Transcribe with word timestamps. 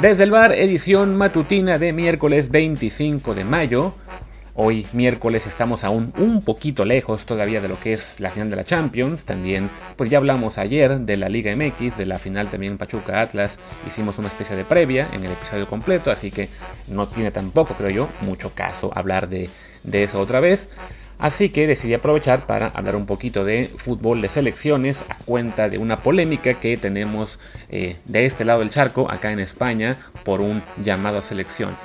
Desde 0.00 0.22
el 0.22 0.30
bar, 0.30 0.52
edición 0.52 1.16
matutina 1.16 1.76
de 1.76 1.92
miércoles 1.92 2.52
25 2.52 3.34
de 3.34 3.44
mayo. 3.44 3.94
Hoy 4.54 4.86
miércoles 4.92 5.44
estamos 5.48 5.82
aún 5.82 6.12
un 6.16 6.40
poquito 6.40 6.84
lejos 6.84 7.26
todavía 7.26 7.60
de 7.60 7.66
lo 7.66 7.80
que 7.80 7.94
es 7.94 8.20
la 8.20 8.30
final 8.30 8.48
de 8.48 8.54
la 8.54 8.62
Champions. 8.62 9.24
También, 9.24 9.68
pues 9.96 10.08
ya 10.08 10.18
hablamos 10.18 10.56
ayer 10.56 11.00
de 11.00 11.16
la 11.16 11.28
Liga 11.28 11.52
MX, 11.54 11.98
de 11.98 12.06
la 12.06 12.20
final 12.20 12.48
también 12.48 12.78
Pachuca 12.78 13.20
Atlas. 13.20 13.58
Hicimos 13.88 14.18
una 14.18 14.28
especie 14.28 14.54
de 14.54 14.64
previa 14.64 15.08
en 15.12 15.24
el 15.24 15.32
episodio 15.32 15.66
completo, 15.66 16.12
así 16.12 16.30
que 16.30 16.48
no 16.86 17.08
tiene 17.08 17.32
tampoco, 17.32 17.74
creo 17.74 17.90
yo, 17.90 18.08
mucho 18.20 18.52
caso 18.54 18.92
hablar 18.94 19.28
de, 19.28 19.50
de 19.82 20.04
eso 20.04 20.20
otra 20.20 20.38
vez. 20.38 20.68
Así 21.18 21.48
que 21.48 21.66
decidí 21.66 21.94
aprovechar 21.94 22.46
para 22.46 22.68
hablar 22.68 22.94
un 22.94 23.06
poquito 23.06 23.44
de 23.44 23.68
fútbol 23.76 24.22
de 24.22 24.28
selecciones 24.28 25.02
a 25.08 25.18
cuenta 25.18 25.68
de 25.68 25.78
una 25.78 25.98
polémica 25.98 26.54
que 26.54 26.76
tenemos 26.76 27.40
eh, 27.70 27.96
de 28.04 28.24
este 28.24 28.44
lado 28.44 28.60
del 28.60 28.70
charco, 28.70 29.10
acá 29.10 29.32
en 29.32 29.40
España, 29.40 29.96
por 30.24 30.40
un 30.40 30.62
llamado 30.82 31.18
a 31.18 31.22
selección. 31.22 31.76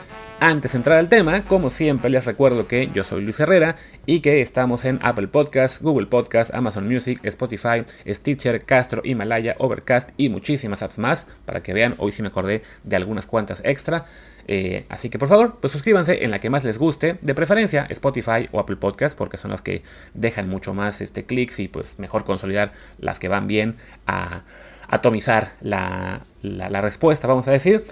Antes 0.45 0.73
de 0.73 0.79
entrar 0.79 0.97
al 0.97 1.07
tema, 1.07 1.45
como 1.45 1.69
siempre 1.69 2.09
les 2.09 2.25
recuerdo 2.25 2.67
que 2.67 2.89
yo 2.93 3.05
soy 3.05 3.23
Luis 3.23 3.39
Herrera 3.39 3.77
y 4.05 4.19
que 4.19 4.41
estamos 4.41 4.83
en 4.83 4.99
Apple 5.01 5.29
Podcasts, 5.29 5.81
Google 5.81 6.07
Podcasts, 6.07 6.53
Amazon 6.53 6.85
Music, 6.85 7.21
Spotify, 7.23 7.85
Stitcher, 8.05 8.65
Castro, 8.65 9.01
Himalaya, 9.05 9.55
Overcast 9.57 10.09
y 10.17 10.27
muchísimas 10.27 10.83
apps 10.83 10.97
más 10.97 11.27
para 11.45 11.63
que 11.63 11.71
vean, 11.71 11.95
hoy 11.97 12.11
sí 12.11 12.21
me 12.21 12.27
acordé 12.27 12.61
de 12.83 12.95
algunas 12.97 13.25
cuantas 13.25 13.61
extra. 13.63 14.03
Eh, 14.49 14.85
así 14.89 15.09
que 15.09 15.17
por 15.17 15.29
favor, 15.29 15.59
pues 15.61 15.71
suscríbanse 15.71 16.25
en 16.25 16.31
la 16.31 16.39
que 16.39 16.49
más 16.49 16.65
les 16.65 16.77
guste, 16.77 17.17
de 17.21 17.33
preferencia 17.33 17.87
Spotify 17.89 18.49
o 18.51 18.59
Apple 18.59 18.75
Podcasts, 18.75 19.15
porque 19.15 19.37
son 19.37 19.51
las 19.51 19.61
que 19.61 19.83
dejan 20.13 20.49
mucho 20.49 20.73
más 20.73 20.99
este, 20.99 21.23
clics 21.23 21.61
y 21.61 21.69
pues 21.69 21.99
mejor 21.99 22.25
consolidar 22.25 22.73
las 22.99 23.17
que 23.17 23.29
van 23.29 23.47
bien 23.47 23.77
a 24.07 24.43
atomizar 24.89 25.53
la 25.61 26.21
respuesta, 26.81 27.27
vamos 27.27 27.47
a 27.47 27.51
decir. 27.51 27.85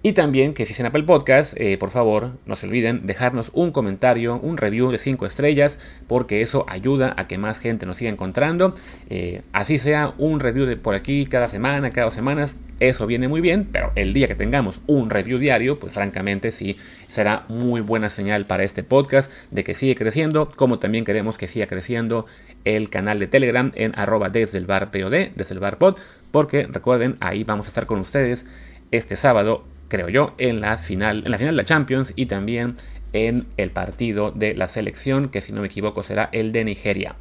Y 0.00 0.12
también 0.12 0.54
que 0.54 0.64
si 0.64 0.74
es 0.74 0.80
en 0.80 0.86
Apple 0.86 1.02
Podcast, 1.02 1.54
eh, 1.56 1.76
por 1.76 1.90
favor, 1.90 2.38
no 2.46 2.54
se 2.54 2.66
olviden 2.66 3.04
dejarnos 3.04 3.50
un 3.52 3.72
comentario, 3.72 4.38
un 4.40 4.56
review 4.56 4.92
de 4.92 4.98
5 4.98 5.26
estrellas, 5.26 5.80
porque 6.06 6.40
eso 6.40 6.64
ayuda 6.68 7.14
a 7.16 7.26
que 7.26 7.36
más 7.36 7.58
gente 7.58 7.84
nos 7.84 7.96
siga 7.96 8.10
encontrando. 8.10 8.76
Eh, 9.10 9.42
así 9.52 9.80
sea 9.80 10.14
un 10.16 10.38
review 10.38 10.66
de 10.66 10.76
por 10.76 10.94
aquí 10.94 11.26
cada 11.26 11.48
semana, 11.48 11.90
cada 11.90 12.04
dos 12.04 12.14
semanas, 12.14 12.56
eso 12.78 13.08
viene 13.08 13.26
muy 13.26 13.40
bien, 13.40 13.68
pero 13.72 13.90
el 13.96 14.14
día 14.14 14.28
que 14.28 14.36
tengamos 14.36 14.80
un 14.86 15.10
review 15.10 15.40
diario, 15.40 15.80
pues 15.80 15.94
francamente 15.94 16.52
sí 16.52 16.76
será 17.08 17.44
muy 17.48 17.80
buena 17.80 18.08
señal 18.08 18.46
para 18.46 18.62
este 18.62 18.84
podcast 18.84 19.32
de 19.50 19.64
que 19.64 19.74
sigue 19.74 19.96
creciendo, 19.96 20.48
como 20.54 20.78
también 20.78 21.04
queremos 21.04 21.38
que 21.38 21.48
siga 21.48 21.66
creciendo 21.66 22.24
el 22.64 22.88
canal 22.88 23.18
de 23.18 23.26
Telegram 23.26 23.72
en 23.74 23.98
arroba 23.98 24.28
desde 24.28 24.58
el 24.58 24.66
bar 24.66 24.92
POD, 24.92 25.30
desde 25.34 25.54
el 25.54 25.58
bar 25.58 25.78
pod, 25.78 25.96
porque 26.30 26.68
recuerden, 26.70 27.16
ahí 27.18 27.42
vamos 27.42 27.66
a 27.66 27.70
estar 27.70 27.86
con 27.86 27.98
ustedes 27.98 28.46
este 28.92 29.16
sábado 29.16 29.64
creo 29.88 30.08
yo, 30.08 30.34
en 30.38 30.60
la 30.60 30.76
final, 30.76 31.22
en 31.24 31.30
la 31.30 31.38
final 31.38 31.54
de 31.54 31.62
la 31.62 31.66
Champions 31.66 32.12
y 32.14 32.26
también 32.26 32.76
en 33.12 33.46
el 33.56 33.70
partido 33.70 34.30
de 34.30 34.54
la 34.54 34.68
selección, 34.68 35.28
que 35.28 35.40
si 35.40 35.52
no 35.52 35.60
me 35.60 35.66
equivoco 35.66 36.02
será 36.02 36.28
el 36.32 36.52
de 36.52 36.64
Nigeria. 36.64 37.16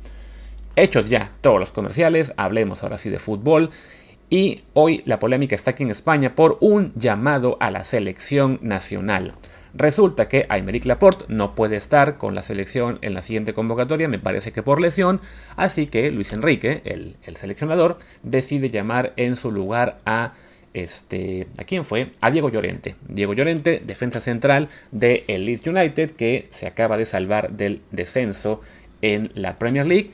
Hechos 0.75 1.09
ya 1.09 1.31
todos 1.41 1.59
los 1.59 1.71
comerciales, 1.71 2.33
hablemos 2.37 2.83
ahora 2.83 2.97
sí 2.97 3.09
de 3.09 3.19
fútbol. 3.19 3.71
Y 4.29 4.63
hoy 4.73 5.01
la 5.05 5.19
polémica 5.19 5.55
está 5.55 5.71
aquí 5.71 5.83
en 5.83 5.89
España 5.89 6.35
por 6.35 6.57
un 6.59 6.91
llamado 6.95 7.57
a 7.61 7.71
la 7.71 7.85
selección 7.85 8.59
nacional. 8.61 9.33
Resulta 9.73 10.27
que 10.27 10.45
Aymeric 10.49 10.85
Laporte 10.85 11.25
no 11.30 11.55
puede 11.55 11.77
estar 11.77 12.17
con 12.17 12.36
la 12.36 12.42
selección 12.42 12.99
en 13.02 13.13
la 13.13 13.21
siguiente 13.21 13.53
convocatoria, 13.53 14.08
me 14.08 14.19
parece 14.19 14.52
que 14.52 14.63
por 14.63 14.81
lesión, 14.81 15.21
así 15.55 15.87
que 15.87 16.11
Luis 16.11 16.33
Enrique, 16.33 16.81
el, 16.83 17.15
el 17.23 17.37
seleccionador, 17.37 17.97
decide 18.23 18.69
llamar 18.69 19.13
en 19.17 19.36
su 19.36 19.52
lugar 19.52 19.99
a 20.05 20.33
este, 20.83 21.48
¿a 21.58 21.64
quién 21.64 21.86
fue? 21.86 22.11
A 22.21 22.32
Diego 22.32 22.49
Llorente. 22.49 22.95
Diego 23.08 23.33
Llorente, 23.33 23.82
defensa 23.86 24.21
central 24.21 24.70
de 24.92 25.23
el 25.27 25.45
Leeds 25.45 25.65
United, 25.65 26.11
que 26.11 26.48
se 26.52 26.67
acaba 26.67 26.98
de 26.98 27.05
salvar 27.05 27.52
del 27.52 27.82
descenso 27.92 28.61
en 29.02 29.32
la 29.33 29.58
Premier 29.58 29.86
League. 29.86 30.11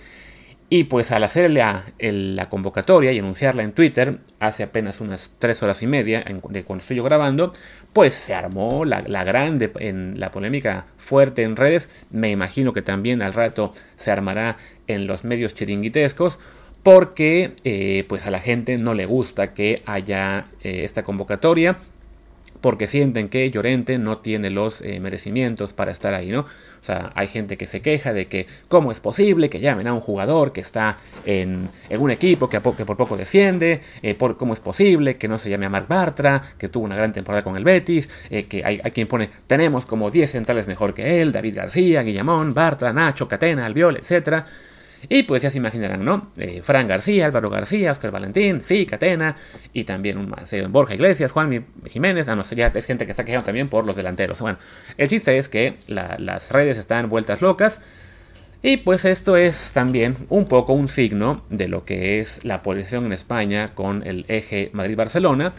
Y 0.69 0.85
pues 0.85 1.11
al 1.11 1.23
hacer 1.23 1.51
la, 1.51 1.83
la, 1.99 2.49
convocatoria 2.49 3.11
y 3.11 3.19
anunciarla 3.19 3.61
en 3.61 3.73
Twitter 3.73 4.17
hace 4.39 4.63
apenas 4.63 5.01
unas 5.01 5.31
tres 5.37 5.61
horas 5.61 5.83
y 5.83 5.87
media 5.87 6.25
de 6.49 6.63
cuando 6.63 6.81
estoy 6.81 6.97
yo 6.97 7.03
grabando, 7.03 7.51
pues 7.91 8.13
se 8.15 8.33
armó 8.33 8.83
la, 8.83 9.03
la, 9.05 9.23
grande 9.23 9.71
en 9.79 10.19
la 10.19 10.31
polémica 10.31 10.87
fuerte 10.97 11.43
en 11.43 11.57
redes. 11.57 11.89
Me 12.09 12.31
imagino 12.31 12.73
que 12.73 12.81
también 12.81 13.21
al 13.21 13.33
rato 13.33 13.73
se 13.97 14.09
armará 14.09 14.57
en 14.87 15.05
los 15.05 15.23
medios 15.25 15.53
chiringuitescos 15.53 16.39
porque 16.83 17.53
eh, 17.63 18.05
pues 18.07 18.27
a 18.27 18.31
la 18.31 18.39
gente 18.39 18.77
no 18.77 18.93
le 18.93 19.05
gusta 19.05 19.53
que 19.53 19.81
haya 19.85 20.47
eh, 20.63 20.81
esta 20.83 21.03
convocatoria 21.03 21.79
porque 22.59 22.87
sienten 22.87 23.27
que 23.27 23.49
Llorente 23.51 23.97
no 23.97 24.19
tiene 24.19 24.49
los 24.49 24.81
eh, 24.81 25.01
merecimientos 25.01 25.73
para 25.73 25.91
estar 25.91 26.13
ahí, 26.13 26.29
¿no? 26.29 26.41
O 26.41 26.85
sea, 26.85 27.11
hay 27.15 27.27
gente 27.27 27.57
que 27.57 27.65
se 27.65 27.81
queja 27.81 28.13
de 28.13 28.27
que 28.27 28.47
cómo 28.69 28.91
es 28.91 29.01
posible 29.01 29.49
que 29.49 29.59
llamen 29.59 29.87
a 29.87 29.93
un 29.93 29.99
jugador 29.99 30.53
que 30.53 30.61
está 30.61 30.97
en, 31.25 31.69
un 31.97 32.11
equipo 32.11 32.49
que, 32.49 32.61
por 32.61 32.97
poco 32.97 33.17
desciende, 33.17 33.81
por, 34.17 34.37
cómo 34.37 34.53
es 34.53 34.59
posible 34.59 35.17
que 35.17 35.29
no 35.29 35.37
se 35.37 35.49
llame 35.49 35.65
a 35.65 35.69
Marc 35.69 35.87
Bartra, 35.87 36.41
que 36.57 36.67
tuvo 36.67 36.83
una 36.85 36.95
gran 36.95 37.13
temporada 37.13 37.41
con 37.43 37.55
el 37.55 37.63
Betis, 37.63 38.09
que 38.29 38.63
hay, 38.65 38.81
hay, 38.83 38.91
quien 38.91 39.07
pone, 39.07 39.29
tenemos 39.47 39.85
como 39.85 40.11
10 40.11 40.29
centrales 40.31 40.67
mejor 40.67 40.93
que 40.93 41.21
él, 41.21 41.31
David 41.31 41.55
García, 41.55 42.01
Guillamón, 42.01 42.53
Bartra, 42.53 42.91
Nacho, 42.91 43.29
Catena, 43.29 43.65
Albiol, 43.65 43.95
etcétera. 43.95 44.45
Y 45.09 45.23
pues 45.23 45.41
ya 45.41 45.49
se 45.49 45.57
imaginarán, 45.57 46.03
¿no? 46.05 46.31
Eh, 46.37 46.61
Fran 46.63 46.87
García, 46.87 47.25
Álvaro 47.25 47.49
García, 47.49 47.91
Oscar 47.91 48.11
Valentín, 48.11 48.61
sí, 48.61 48.85
Catena, 48.85 49.35
y 49.73 49.83
también 49.83 50.17
un 50.17 50.29
más, 50.29 50.51
eh, 50.53 50.65
Borja 50.67 50.95
Iglesias, 50.95 51.31
Juan 51.31 51.65
Jiménez, 51.87 52.27
ah, 52.29 52.35
no 52.35 52.43
ya 52.43 52.67
es 52.67 52.85
gente 52.85 53.05
que 53.05 53.11
está 53.11 53.25
quejando 53.25 53.45
también 53.45 53.69
por 53.69 53.85
los 53.85 53.95
delanteros. 53.95 54.39
Bueno, 54.39 54.57
el 54.97 55.09
chiste 55.09 55.37
es 55.37 55.49
que 55.49 55.75
las 55.87 56.51
redes 56.51 56.77
están 56.77 57.09
vueltas 57.09 57.41
locas. 57.41 57.81
Y 58.65 58.77
pues 58.77 59.03
esto 59.03 59.35
es 59.35 59.73
también 59.73 60.15
un 60.29 60.47
poco 60.47 60.71
un 60.71 60.87
signo 60.87 61.43
de 61.49 61.67
lo 61.67 61.83
que 61.83 62.21
es 62.21 62.45
la 62.45 62.61
posición 62.61 63.05
en 63.05 63.11
España 63.11 63.75
con 63.75 64.07
el 64.07 64.23
eje 64.29 64.69
Madrid-Barcelona. 64.71 65.51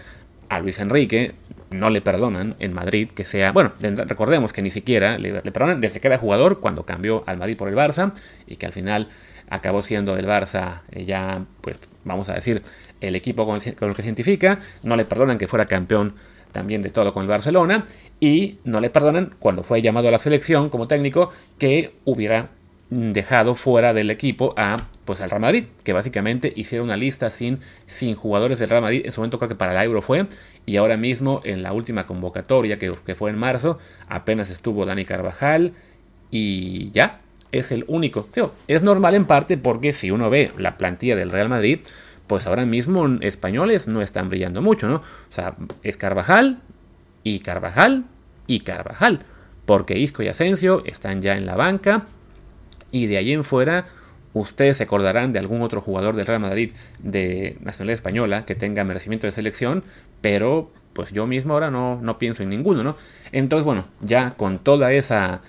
A 0.49 0.59
Luis 0.61 0.79
Enrique 0.79 1.35
no 1.71 1.91
le 1.91 2.01
perdonan 2.01 2.57
en 2.61 2.73
Madrid 2.73 3.11
que 3.15 3.25
sea, 3.25 3.53
bueno, 3.53 3.73
recordemos 3.81 4.55
que 4.55 4.63
ni 4.63 4.71
siquiera 4.71 5.19
le 5.19 5.43
perdonan 5.43 5.83
desde 5.83 6.01
que 6.01 6.07
era 6.07 6.17
jugador 6.17 6.61
cuando 6.61 6.87
cambió 6.87 7.25
al 7.27 7.37
Madrid 7.37 7.59
por 7.59 7.69
el 7.69 7.75
Barça 7.75 8.13
y 8.47 8.57
que 8.57 8.65
al 8.65 8.73
final 8.73 9.09
acabó 9.49 9.83
siendo 9.83 10.17
el 10.17 10.27
Barça 10.27 10.83
eh, 10.91 11.05
ya, 11.05 11.45
pues 11.61 11.79
vamos 12.05 12.29
a 12.29 12.35
decir, 12.35 12.63
el 13.01 13.17
equipo 13.17 13.47
con, 13.47 13.57
el 13.57 13.75
que 13.75 14.03
se 14.03 14.09
identifica, 14.09 14.61
no 14.83 14.97
le 14.97 15.05
perdonan 15.05 15.39
que 15.39 15.47
fuera 15.47 15.67
campeón 15.67 16.15
también 16.53 16.83
de 16.83 16.91
todo 16.91 17.13
con 17.13 17.23
el 17.23 17.29
Barcelona. 17.29 17.85
Y 18.21 18.59
no 18.65 18.81
le 18.81 18.91
perdonan 18.91 19.35
cuando 19.39 19.63
fue 19.63 19.83
llamado 19.83 20.09
a 20.09 20.11
la 20.11 20.19
selección 20.19 20.71
como 20.71 20.87
técnico 20.87 21.31
que 21.59 21.97
hubiera 22.05 22.51
dejado 22.91 23.55
fuera 23.55 23.93
del 23.93 24.11
equipo 24.11 24.55
a 24.57 24.89
pues 25.05 25.21
al 25.21 25.29
Real 25.29 25.43
Madrid, 25.43 25.65
que 25.83 25.93
básicamente 25.93 26.53
hicieron 26.55 26.87
una 26.87 26.97
lista 26.97 27.29
sin, 27.31 27.61
sin 27.87 28.15
jugadores 28.15 28.59
del 28.59 28.71
Real 28.71 28.83
Madrid, 28.83 29.03
en 29.05 29.13
su 29.13 29.21
momento 29.21 29.39
creo 29.39 29.49
que 29.49 29.55
para 29.55 29.73
el 29.73 29.87
Euro 29.87 30.01
fue, 30.01 30.27
y 30.65 30.77
ahora 30.77 30.97
mismo 30.97 31.43
en 31.45 31.63
la 31.63 31.73
última 31.73 32.07
convocatoria 32.07 32.79
que, 32.79 32.95
que 33.05 33.15
fue 33.15 33.31
en 33.31 33.39
marzo, 33.39 33.79
apenas 34.09 34.49
estuvo 34.49 34.87
Dani 34.87 35.05
Carvajal 35.05 35.75
y 36.31 36.91
ya, 36.93 37.21
es 37.59 37.73
el 37.73 37.85
único. 37.89 38.29
es 38.69 38.83
normal 38.83 39.15
en 39.15 39.27
parte 39.27 39.57
porque 39.57 39.93
si 39.93 40.11
uno 40.11 40.31
ve 40.31 40.53
la 40.59 40.77
plantilla 40.77 41.17
del 41.17 41.31
Real 41.31 41.49
Madrid, 41.49 41.81
pues 42.27 42.47
ahora 42.47 42.67
mismo 42.67 43.07
españoles 43.21 43.87
no 43.87 44.03
están 44.03 44.29
brillando 44.29 44.63
mucho, 44.63 44.89
¿no? 44.89 44.97
O 44.97 45.33
sea, 45.33 45.57
es 45.83 45.97
Carvajal 45.97 46.61
y 47.23 47.41
Carvajal 47.41 48.05
y 48.47 48.61
Carvajal. 48.61 49.21
Porque 49.67 49.99
Isco 49.99 50.23
y 50.23 50.29
Asensio 50.29 50.83
están 50.85 51.23
ya 51.23 51.37
en 51.37 51.47
la 51.47 51.57
banca. 51.57 52.07
Y 52.91 53.07
de 53.07 53.19
ahí 53.19 53.33
en 53.33 53.45
fuera, 53.45 53.87
ustedes 54.33 54.77
se 54.79 54.85
acordarán 54.85 55.33
de 55.33 55.39
algún 55.39 55.63
otro 55.63 55.81
jugador 55.81 56.17
del 56.17 56.27
Real 56.27 56.41
Madrid 56.41 56.73
de 56.99 57.57
nacionalidad 57.61 57.95
española 57.95 58.45
que 58.47 58.55
tenga 58.55 58.85
merecimiento 58.85 59.27
de 59.27 59.33
selección. 59.33 59.85
Pero 60.21 60.71
pues 60.93 61.11
yo 61.13 61.27
mismo 61.27 61.55
ahora 61.55 61.71
no, 61.71 62.01
no 62.01 62.19
pienso 62.19 62.43
en 62.43 62.51
ninguno, 62.51 62.83
¿no? 62.83 62.97
Entonces, 63.33 63.65
bueno, 63.65 63.87
ya 64.01 64.35
con 64.37 64.59
toda 64.59 64.93
esa 64.93 65.43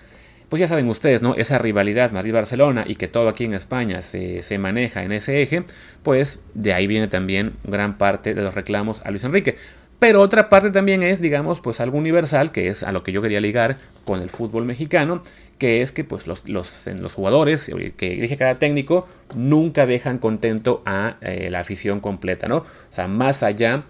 pues 0.55 0.61
ya 0.61 0.67
saben 0.69 0.87
ustedes, 0.87 1.21
¿no? 1.21 1.35
Esa 1.35 1.57
rivalidad 1.57 2.13
Madrid-Barcelona 2.13 2.85
y 2.87 2.95
que 2.95 3.09
todo 3.09 3.27
aquí 3.27 3.43
en 3.43 3.53
España 3.53 4.01
se, 4.01 4.57
maneja 4.57 5.03
en 5.03 5.11
ese 5.11 5.41
eje, 5.41 5.63
pues 6.01 6.39
de 6.53 6.73
ahí 6.73 6.87
viene 6.87 7.09
también 7.09 7.55
gran 7.65 7.97
parte 7.97 8.33
de 8.33 8.41
los 8.41 8.55
reclamos 8.55 9.01
a 9.03 9.11
Luis 9.11 9.25
Enrique. 9.25 9.57
Pero 9.99 10.21
otra 10.21 10.47
parte 10.47 10.71
también 10.71 11.03
es, 11.03 11.19
digamos, 11.19 11.59
pues 11.59 11.81
algo 11.81 11.97
universal, 11.97 12.53
que 12.53 12.69
es 12.69 12.83
a 12.83 12.93
lo 12.93 13.03
que 13.03 13.11
yo 13.11 13.21
quería 13.21 13.41
ligar 13.41 13.79
con 14.05 14.21
el 14.21 14.29
fútbol 14.29 14.63
mexicano, 14.63 15.23
que 15.57 15.81
es 15.81 15.91
que 15.91 16.05
pues 16.05 16.25
los, 16.25 16.47
los, 16.47 16.87
los 16.87 17.11
jugadores 17.11 17.69
que 17.97 18.09
dirige 18.11 18.37
cada 18.37 18.57
técnico 18.57 19.09
nunca 19.35 19.85
dejan 19.85 20.19
contento 20.19 20.81
a 20.85 21.17
eh, 21.19 21.49
la 21.51 21.59
afición 21.59 21.99
completa, 21.99 22.47
¿no? 22.47 22.59
O 22.59 22.65
sea, 22.91 23.09
más 23.09 23.43
allá 23.43 23.83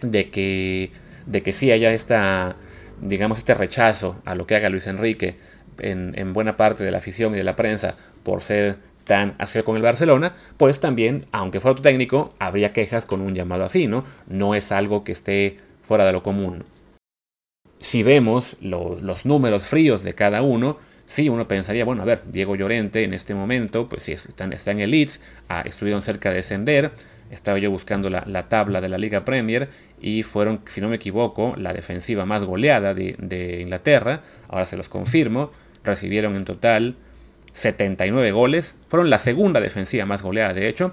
de 0.00 0.30
que, 0.30 0.90
de 1.26 1.44
que 1.44 1.52
sí 1.52 1.70
haya 1.70 1.92
esta, 1.92 2.56
digamos, 3.00 3.38
este 3.38 3.54
rechazo 3.54 4.20
a 4.24 4.34
lo 4.34 4.48
que 4.48 4.56
haga 4.56 4.68
Luis 4.68 4.88
Enrique 4.88 5.36
en, 5.78 6.32
buena 6.32 6.56
parte 6.56 6.84
de 6.84 6.90
la 6.90 6.98
afición 6.98 7.34
y 7.34 7.38
de 7.38 7.44
la 7.44 7.56
prensa 7.56 7.96
por 8.22 8.42
ser 8.42 8.78
tan 9.04 9.34
hacia 9.38 9.64
con 9.64 9.76
el 9.76 9.82
Barcelona, 9.82 10.34
pues 10.56 10.80
también, 10.80 11.26
aunque 11.32 11.60
fuera 11.60 11.74
tu 11.74 11.82
técnico, 11.82 12.32
habría 12.38 12.72
quejas 12.72 13.04
con 13.04 13.20
un 13.20 13.34
llamado 13.34 13.64
así, 13.64 13.86
¿no? 13.86 14.04
No 14.28 14.54
es 14.54 14.70
algo 14.70 15.02
que 15.04 15.12
esté 15.12 15.58
fuera 15.86 16.06
de 16.06 16.12
lo 16.12 16.22
común. 16.22 16.64
si 17.80 18.04
vemos 18.04 18.56
los 18.60 19.26
números 19.26 19.64
fríos 19.64 20.04
de 20.04 20.14
cada 20.14 20.42
uno, 20.42 20.78
sí, 21.12 21.28
uno 21.28 21.46
pensaría, 21.46 21.84
bueno, 21.84 22.02
a 22.02 22.06
ver, 22.06 22.22
Diego 22.26 22.56
Llorente 22.56 23.04
en 23.04 23.12
este 23.12 23.34
momento, 23.34 23.88
pues 23.88 24.02
sí, 24.04 24.12
está, 24.12 24.44
en 24.44 24.80
el 24.80 24.90
Leeds, 24.90 25.20
ah, 25.48 25.62
estuvieron 25.64 26.02
cerca 26.02 26.30
de 26.30 26.36
descender, 26.36 26.90
estaba 27.30 27.58
yo 27.58 27.70
buscando 27.70 28.08
la, 28.08 28.48
tabla 28.48 28.80
de 28.80 28.88
la 28.88 28.96
Liga 28.96 29.24
Premier 29.24 29.68
y 30.00 30.22
fueron, 30.22 30.62
si 30.66 30.80
no 30.80 30.88
me 30.88 30.96
equivoco, 30.96 31.54
la 31.58 31.74
defensiva 31.74 32.24
más 32.24 32.44
goleada 32.44 32.94
de, 32.94 33.14
de 33.18 33.60
Inglaterra, 33.60 34.22
ahora 34.48 34.64
se 34.64 34.76
los 34.76 34.88
confirmo, 34.88 35.52
recibieron 35.84 36.34
en 36.34 36.44
total 36.44 36.96
79 37.52 38.32
goles, 38.32 38.74
fueron 38.88 39.10
la 39.10 39.18
segunda 39.18 39.60
defensiva 39.60 40.06
más 40.06 40.22
goleada 40.22 40.54
de 40.54 40.68
hecho, 40.68 40.92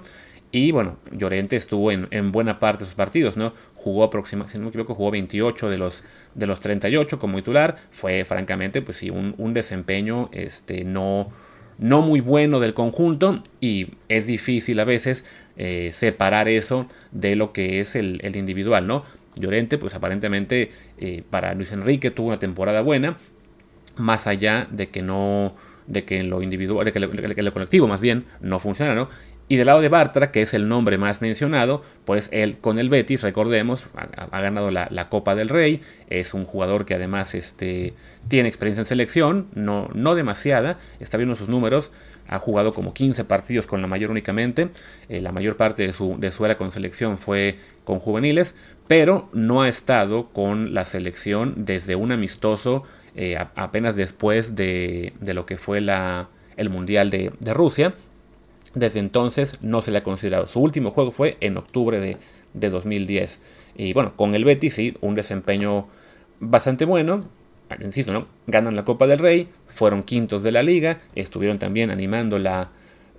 y 0.52 0.72
bueno, 0.72 0.96
Llorente 1.12 1.56
estuvo 1.56 1.92
en, 1.92 2.32
buena 2.32 2.58
parte 2.58 2.80
de 2.80 2.86
sus 2.86 2.96
partidos, 2.96 3.36
¿no? 3.36 3.52
Jugó 3.76 4.02
aproximadamente, 4.02 4.70
si 4.70 4.76
no 4.76 4.84
jugó 4.84 5.10
28 5.10 5.70
de 5.70 5.78
los, 5.78 6.02
de 6.34 6.46
los 6.46 6.58
38 6.58 7.20
como 7.20 7.36
titular. 7.38 7.76
Fue 7.92 8.24
francamente, 8.24 8.82
pues 8.82 8.96
sí, 8.96 9.10
un, 9.10 9.54
desempeño 9.54 10.28
este, 10.32 10.84
no, 10.84 11.30
no 11.78 12.02
muy 12.02 12.20
bueno 12.20 12.58
del 12.58 12.74
conjunto. 12.74 13.40
Y 13.60 13.92
es 14.08 14.26
difícil 14.26 14.80
a 14.80 14.84
veces 14.84 15.24
eh, 15.56 15.92
separar 15.94 16.48
eso 16.48 16.86
de 17.12 17.36
lo 17.36 17.52
que 17.52 17.80
es 17.80 17.94
el, 17.94 18.20
individual, 18.34 18.88
¿no? 18.88 19.04
Llorente, 19.36 19.78
pues 19.78 19.94
aparentemente 19.94 20.70
eh, 20.98 21.22
para 21.30 21.54
Luis 21.54 21.70
Enrique 21.70 22.10
tuvo 22.10 22.26
una 22.26 22.40
temporada 22.40 22.82
buena. 22.82 23.16
Más 23.96 24.26
allá 24.26 24.66
de 24.70 24.88
que 24.88 25.02
no 25.02 25.54
de 25.90 26.04
que 26.04 26.18
en 26.18 26.30
lo 26.30 26.40
individual, 26.40 26.84
de 26.84 26.92
que, 26.92 27.00
lo 27.00 27.52
colectivo 27.52 27.88
más 27.88 28.00
bien 28.00 28.24
no 28.40 28.60
funciona, 28.60 28.94
¿no? 28.94 29.08
Y 29.50 29.56
del 29.56 29.66
lado 29.66 29.80
de 29.80 29.88
Bartra, 29.88 30.30
que 30.30 30.42
es 30.42 30.54
el 30.54 30.68
nombre 30.68 30.96
más 30.96 31.20
mencionado, 31.20 31.82
pues 32.04 32.28
él 32.30 32.58
con 32.60 32.78
el 32.78 32.88
Betis, 32.88 33.24
recordemos, 33.24 33.88
ha, 34.30 34.40
ganado 34.40 34.70
la, 34.70 35.08
Copa 35.08 35.34
del 35.34 35.48
Rey, 35.48 35.82
es 36.08 36.34
un 36.34 36.44
jugador 36.44 36.86
que 36.86 36.94
además 36.94 37.34
este, 37.34 37.94
tiene 38.28 38.48
experiencia 38.48 38.82
en 38.82 38.86
selección, 38.86 39.48
no, 39.56 39.88
no 39.92 40.14
demasiada, 40.14 40.78
está 41.00 41.16
viendo 41.16 41.34
sus 41.34 41.48
números, 41.48 41.90
ha 42.28 42.38
jugado 42.38 42.72
como 42.72 42.94
15 42.94 43.24
partidos 43.24 43.66
con 43.66 43.82
la 43.82 43.88
mayor 43.88 44.12
únicamente, 44.12 44.68
eh, 45.08 45.20
la 45.20 45.32
mayor 45.32 45.56
parte 45.56 45.84
de 45.84 45.92
su, 45.92 46.14
de 46.20 46.32
era 46.44 46.56
con 46.56 46.70
selección 46.70 47.18
fue 47.18 47.58
con 47.82 47.98
juveniles, 47.98 48.54
pero 48.86 49.28
no 49.32 49.62
ha 49.62 49.68
estado 49.68 50.28
con 50.28 50.74
la 50.74 50.84
selección 50.84 51.54
desde 51.64 51.96
un 51.96 52.12
amistoso 52.12 52.84
eh, 53.16 53.36
apenas 53.56 53.96
después 53.96 54.54
de, 54.54 55.12
lo 55.20 55.44
que 55.44 55.56
fue 55.56 55.80
la, 55.80 56.28
el 56.56 56.70
Mundial 56.70 57.10
de, 57.10 57.32
Rusia. 57.52 57.94
Desde 58.74 59.00
entonces 59.00 59.58
no 59.62 59.82
se 59.82 59.90
le 59.90 59.98
ha 59.98 60.02
considerado. 60.02 60.46
Su 60.46 60.60
último 60.60 60.92
juego 60.92 61.10
fue 61.10 61.36
en 61.40 61.56
octubre 61.56 62.00
de, 62.00 62.70
2010. 62.70 63.38
Y 63.76 63.92
bueno, 63.92 64.14
con 64.16 64.34
el 64.34 64.44
Betis 64.44 64.74
sí, 64.74 64.96
un 65.00 65.14
desempeño 65.14 65.88
bastante 66.38 66.84
bueno. 66.84 67.24
Insisto, 67.80 68.12
¿no? 68.12 68.26
Ganan 68.46 68.74
la 68.74 68.84
Copa 68.84 69.06
del 69.06 69.20
Rey, 69.20 69.48
fueron 69.66 70.02
quintos 70.02 70.42
de 70.42 70.50
la 70.50 70.62
liga, 70.62 71.00
estuvieron 71.14 71.60
también 71.60 71.90
animando 71.90 72.38
la, 72.40 72.70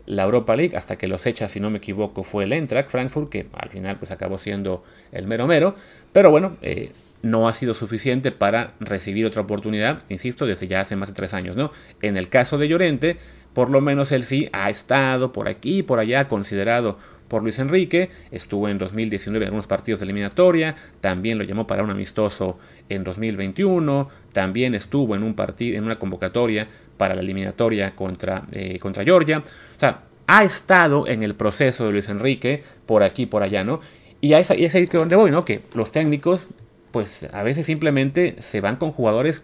la 0.05 0.23
Europa 0.23 0.55
League 0.57 0.75
hasta 0.75 0.97
que 0.97 1.07
los 1.07 1.25
echa, 1.25 1.47
si 1.47 1.61
no 1.61 1.69
me 1.69 1.77
equivoco, 1.77 2.23
fue 2.23 2.43
el 2.43 2.53
Eintracht 2.53 2.89
Frankfurt, 2.89 3.29
que 3.29 3.47
al 3.53 3.69
final 3.69 3.97
pues 3.97 4.11
acabó 4.11 4.37
siendo 4.37 4.83
el 5.13 5.25
mero 5.27 5.47
mero. 5.47 5.75
Pero 6.11 6.31
bueno, 6.31 6.57
eh, 6.61 6.91
no 7.21 7.47
ha 7.47 7.53
sido 7.53 7.73
suficiente 7.73 8.31
para 8.31 8.73
recibir 8.79 9.25
otra 9.25 9.41
oportunidad, 9.41 10.03
insisto, 10.09 10.45
desde 10.45 10.67
ya 10.67 10.81
hace 10.81 10.95
más 10.95 11.09
de 11.09 11.13
tres 11.13 11.33
años, 11.33 11.55
¿no? 11.55 11.71
En 12.01 12.17
el 12.17 12.29
caso 12.29 12.57
de 12.57 12.67
Llorente, 12.67 13.17
por 13.53 13.69
lo 13.69 13.81
menos 13.81 14.11
él 14.11 14.23
sí 14.23 14.49
ha 14.53 14.69
estado 14.69 15.31
por 15.31 15.47
aquí 15.47 15.79
y 15.79 15.83
por 15.83 15.99
allá 15.99 16.27
considerado 16.27 16.97
por 17.27 17.43
Luis 17.43 17.59
Enrique, 17.59 18.09
estuvo 18.29 18.67
en 18.67 18.77
2019 18.77 19.45
en 19.45 19.47
algunos 19.47 19.65
partidos 19.65 20.01
de 20.01 20.03
eliminatoria, 20.03 20.75
también 20.99 21.37
lo 21.37 21.45
llamó 21.45 21.65
para 21.65 21.81
un 21.81 21.89
amistoso 21.89 22.59
en 22.89 23.05
2021, 23.05 24.09
también 24.33 24.75
estuvo 24.75 25.15
en 25.15 25.23
un 25.23 25.33
partido, 25.33 25.77
en 25.77 25.85
una 25.85 25.95
convocatoria 25.95 26.67
para 26.97 27.15
la 27.15 27.21
eliminatoria 27.21 27.95
contra, 27.95 28.43
eh, 28.51 28.77
contra 28.79 29.05
Georgia, 29.05 29.39
o 29.39 29.79
sea, 29.79 30.01
ha 30.27 30.43
estado 30.43 31.07
en 31.07 31.23
el 31.23 31.35
proceso 31.35 31.85
de 31.85 31.93
Luis 31.93 32.09
Enrique 32.09 32.63
por 32.85 33.01
aquí 33.01 33.25
por 33.25 33.43
allá, 33.43 33.63
¿no? 33.63 33.79
Y, 34.19 34.33
es 34.33 34.51
ahí 34.51 34.85
donde 34.87 35.15
voy, 35.15 35.31
¿no? 35.31 35.45
Que 35.45 35.61
los 35.73 35.91
técnicos 35.91 36.49
pues 36.91 37.27
a 37.33 37.43
veces 37.43 37.65
simplemente 37.65 38.35
se 38.39 38.61
van 38.61 38.75
con 38.75 38.91
jugadores 38.91 39.43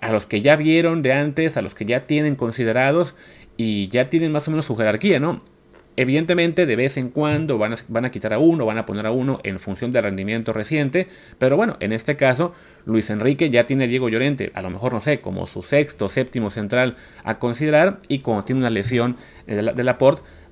a 0.00 0.12
los 0.12 0.26
que 0.26 0.42
ya 0.42 0.56
vieron 0.56 1.02
de 1.02 1.12
antes, 1.12 1.56
a 1.56 1.62
los 1.62 1.74
que 1.74 1.84
ya 1.84 2.06
tienen 2.06 2.36
considerados 2.36 3.14
y 3.56 3.88
ya 3.88 4.08
tienen 4.10 4.32
más 4.32 4.48
o 4.48 4.50
menos 4.50 4.64
su 4.64 4.76
jerarquía, 4.76 5.20
¿no? 5.20 5.42
Evidentemente 5.96 6.66
de 6.66 6.74
vez 6.74 6.96
en 6.96 7.08
cuando 7.08 7.56
van 7.56 7.74
a, 7.74 7.76
van 7.86 8.04
a, 8.04 8.10
quitar 8.10 8.32
a 8.32 8.40
uno, 8.40 8.66
van 8.66 8.78
a 8.78 8.86
poner 8.86 9.06
a 9.06 9.12
uno 9.12 9.38
en 9.44 9.60
función 9.60 9.92
del 9.92 10.02
rendimiento 10.02 10.52
reciente, 10.52 11.06
pero 11.38 11.56
bueno, 11.56 11.76
en 11.78 11.92
este 11.92 12.16
caso 12.16 12.52
Luis 12.84 13.10
Enrique 13.10 13.48
ya 13.48 13.64
tiene 13.64 13.84
a 13.84 13.86
Diego 13.86 14.08
Llorente, 14.08 14.50
a 14.54 14.62
lo 14.62 14.70
mejor 14.70 14.92
no 14.92 15.00
sé, 15.00 15.20
como 15.20 15.46
su 15.46 15.62
sexto, 15.62 16.08
séptimo 16.08 16.50
central 16.50 16.96
a 17.22 17.38
considerar 17.38 18.00
y 18.08 18.20
como 18.20 18.44
tiene 18.44 18.60
una 18.60 18.70
lesión 18.70 19.16
de 19.46 19.62
la, 19.62 19.72
de 19.72 19.84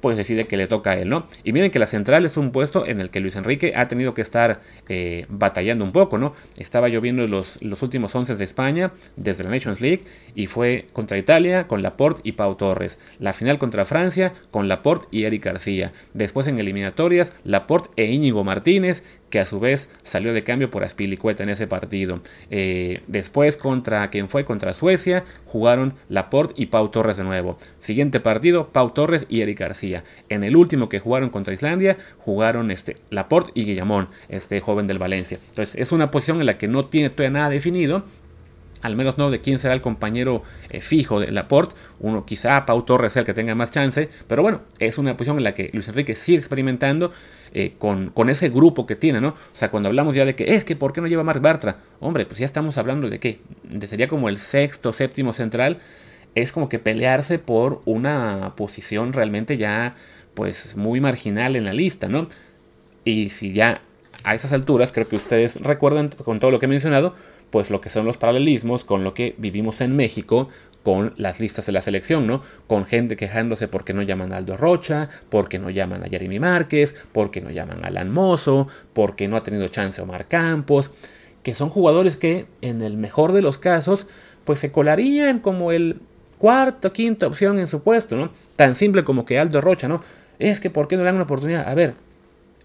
pues 0.03 0.17
decide 0.19 0.47
que 0.47 0.59
le 0.59 0.67
toca 0.67 0.91
a 0.91 0.95
él, 0.99 1.09
¿no? 1.09 1.27
Y 1.45 1.53
miren 1.53 1.71
que 1.71 1.79
la 1.79 1.87
central 1.87 2.27
es 2.27 2.37
un 2.37 2.51
puesto 2.51 2.85
en 2.87 3.01
el 3.01 3.09
que 3.09 3.21
Luis 3.21 3.37
Enrique 3.37 3.73
ha 3.77 3.89
tenido 3.89 4.13
que 4.13 4.21
estar 4.21 4.61
eh, 4.89 5.25
batallando 5.31 5.85
un 5.85 5.93
poco, 5.93 6.19
¿no? 6.19 6.35
Estaba 6.59 6.89
lloviendo 6.89 7.27
los, 7.27 7.63
los 7.63 7.83
últimos 7.83 8.15
11 8.15 8.37
de 8.37 8.45
España 8.45 8.93
desde 9.17 9.45
la 9.45 9.51
Nations 9.51 9.81
League 9.81 10.03
y 10.35 10.49
fue 10.49 10.87
contra 10.93 11.17
Italia 11.17 11.69
con 11.69 11.83
Laporte 11.83 12.21
y 12.25 12.33
Pau 12.33 12.57
Torres. 12.57 12.99
La 13.21 13.33
final 13.33 13.59
contra 13.59 13.85
Francia 13.85 14.33
con 14.51 14.67
Laporte 14.67 15.07
y 15.13 15.23
Eric 15.23 15.45
García. 15.45 15.93
Después 16.13 16.49
en 16.49 16.59
eliminatorias, 16.59 17.33
Laporte 17.45 17.91
e 17.97 18.11
Íñigo 18.11 18.43
Martínez, 18.43 19.05
que 19.33 19.41
a 19.41 19.47
su 19.47 19.59
vez 19.61 19.89
salió 20.03 20.35
de 20.35 20.45
cambio 20.45 20.71
por 20.71 20.85
Aspilicueta 20.85 21.43
en 21.43 21.49
ese 21.49 21.67
partido. 21.67 22.21
Eh, 22.51 23.01
después 23.07 23.57
contra 23.57 24.11
quien 24.11 24.29
fue 24.29 24.45
contra 24.45 24.75
Suecia, 24.75 25.25
jugaron 25.47 25.95
Laporte 26.11 26.53
y 26.59 26.67
Pau 26.67 26.91
Torres 26.91 27.17
de 27.17 27.25
nuevo. 27.25 27.57
Siguiente 27.79 28.21
partido, 28.21 28.69
Pau 28.69 28.91
Torres 28.91 29.25
y 29.31 29.41
Eric 29.41 29.61
García. 29.61 30.05
En 30.29 30.45
el 30.45 30.55
último 30.55 30.91
que 30.91 30.99
jugaron 30.99 31.31
contra 31.31 31.55
Islandia, 31.55 31.97
jugaron 32.19 32.71
este, 32.71 32.99
Laporte 33.09 33.53
y 33.55 33.65
Guillamón, 33.65 34.11
este 34.29 34.61
joven 34.61 34.87
del 34.87 34.99
Valencia. 34.99 35.39
Entonces 35.49 35.77
es 35.77 35.93
una 35.93 36.11
posición 36.11 36.39
en 36.41 36.47
la 36.47 36.59
que 36.59 36.69
no 36.69 36.85
tiene 36.85 37.09
todavía 37.09 37.39
nada 37.39 37.49
definido, 37.49 38.05
al 38.83 38.97
menos 38.97 39.17
no 39.17 39.31
de 39.31 39.41
quién 39.41 39.59
será 39.59 39.75
el 39.75 39.81
compañero 39.81 40.43
eh, 40.69 40.81
fijo 40.81 41.21
de 41.21 41.31
Laporte. 41.31 41.75
Uno 42.01 42.27
quizá 42.27 42.67
Pau 42.67 42.83
Torres 42.83 43.13
sea 43.13 43.21
el 43.21 43.27
que 43.27 43.35
tenga 43.35 43.55
más 43.55 43.71
chance, 43.71 44.09
pero 44.27 44.43
bueno, 44.43 44.63
es 44.79 44.99
una 44.99 45.17
posición 45.17 45.39
en 45.39 45.45
la 45.45 45.55
que 45.55 45.71
Luis 45.73 45.89
Enrique 45.89 46.15
sigue 46.15 46.39
experimentando 46.39 47.13
eh, 47.55 47.75
con, 47.79 48.11
con, 48.11 48.29
ese 48.29 48.49
grupo 48.51 48.87
que 48.87 48.97
tiene, 48.97 49.21
¿no? 49.21 49.29
O 49.29 49.57
sea, 49.57 49.71
cuando 49.71 49.89
hablamos 49.89 50.15
ya 50.15 50.25
de 50.25 50.35
que 50.35 50.55
es 50.55 50.65
que 50.65 50.77
¿por 50.77 50.93
qué 50.93 51.01
no 51.01 51.07
lleva 51.07 51.23
Marc 51.23 51.41
Bartra? 51.41 51.79
Hombre, 52.01 52.27
pues 52.27 52.39
ya 52.39 52.45
estamos 52.45 52.77
hablando 52.79 53.09
de 53.09 53.21
que 53.21 53.41
de 53.63 53.87
sería 53.87 54.09
como 54.09 54.29
el 54.29 54.39
sexto, 54.39 54.93
séptimo 54.93 55.33
central. 55.33 55.79
Es 56.35 56.51
como 56.51 56.69
que 56.69 56.79
pelearse 56.79 57.39
por 57.39 57.83
una 57.85 58.55
posición 58.57 59.13
realmente 59.13 59.59
ya 59.59 59.95
pues 60.35 60.77
muy 60.77 61.01
marginal 61.01 61.57
en 61.57 61.65
la 61.65 61.75
lista, 61.75 62.09
¿no? 62.09 62.27
Y 63.05 63.31
si 63.31 63.53
ya 63.53 63.83
a 64.25 64.35
esas 64.35 64.53
alturas, 64.53 64.93
creo 64.93 65.09
que 65.09 65.17
ustedes 65.17 65.61
recuerdan 65.61 66.11
con 66.25 66.39
todo 66.39 66.51
lo 66.51 66.59
que 66.59 66.67
he 66.67 66.69
mencionado, 66.69 67.15
pues 67.53 67.71
lo 67.71 67.81
que 67.81 67.91
son 67.91 68.07
los 68.07 68.17
paralelismos 68.17 68.83
con 68.83 69.05
lo 69.05 69.13
que 69.15 69.37
vivimos 69.37 69.83
en 69.83 69.95
México 69.95 70.49
con 70.83 71.13
las 71.17 71.39
listas 71.39 71.67
de 71.67 71.73
la 71.73 71.81
selección, 71.81 72.27
¿no? 72.27 72.43
Con 72.67 72.87
gente 72.87 73.15
quejándose 73.15 73.69
porque 73.69 73.93
no 73.93 74.03
llaman 74.03 74.33
a 74.33 74.39
Aldo 74.39 74.57
Rocha, 74.57 75.09
porque 75.29 75.61
no 75.61 75.71
llaman 75.71 76.03
a 76.03 76.09
Jeremy 76.09 76.41
Márquez, 76.41 76.97
porque 77.13 77.41
no 77.41 77.51
llaman 77.51 77.85
a 77.85 77.89
Alan 77.89 78.11
Mozo, 78.11 78.67
porque 78.93 79.29
no 79.29 79.37
ha 79.37 79.43
tenido 79.43 79.69
chance 79.69 80.01
Omar 80.01 80.27
Campos, 80.27 80.91
que 81.45 81.55
son 81.55 81.69
jugadores 81.69 82.17
que 82.17 82.47
en 82.63 82.81
el 82.83 82.97
mejor 82.97 83.33
de 83.33 83.43
los 83.43 83.59
casos 83.59 84.07
pues 84.45 84.59
se 84.59 84.73
colarían 84.73 85.39
como 85.39 85.71
el 85.71 86.01
cuarto, 86.39 86.93
quinta 86.93 87.29
opción 87.29 87.61
en 87.61 87.69
su 87.69 87.83
puesto, 87.83 88.17
¿no? 88.17 88.33
Tan 88.57 88.75
simple 88.75 89.05
como 89.05 89.25
que 89.25 89.39
Aldo 89.39 89.61
Rocha, 89.61 89.87
¿no? 89.89 90.03
Es 90.39 90.59
que 90.59 90.71
¿por 90.71 90.89
qué 90.89 90.97
no 90.97 91.03
le 91.03 91.07
dan 91.07 91.17
una 91.17 91.25
oportunidad? 91.25 91.69
A 91.69 91.75
ver, 91.75 91.95